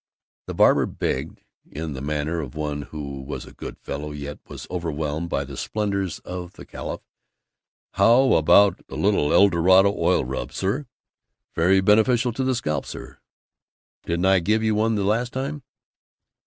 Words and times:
The 0.47 0.55
barber 0.55 0.87
begged 0.87 1.41
(in 1.69 1.93
the 1.93 2.01
manner 2.01 2.39
of 2.39 2.55
one 2.55 2.81
who 2.81 3.21
was 3.21 3.45
a 3.45 3.53
good 3.53 3.77
fellow 3.77 4.09
yet 4.11 4.39
was 4.47 4.65
overwhelmed 4.71 5.29
by 5.29 5.43
the 5.43 5.55
splendors 5.55 6.17
of 6.25 6.53
the 6.53 6.65
calif), 6.65 7.01
"How 7.91 8.33
about 8.33 8.81
a 8.89 8.95
little 8.95 9.31
Eldorado 9.31 9.93
Oil 9.95 10.25
Rub, 10.25 10.51
sir? 10.53 10.87
Very 11.53 11.81
beneficial 11.81 12.33
to 12.33 12.43
the 12.43 12.55
scalp, 12.55 12.87
sir. 12.87 13.19
Didn't 14.07 14.25
I 14.25 14.39
give 14.39 14.63
you 14.63 14.73
one 14.73 14.95
the 14.95 15.03
last 15.03 15.33
time?" 15.33 15.61